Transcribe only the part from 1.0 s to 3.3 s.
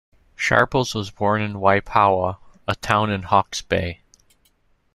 born in Waipawa, a town in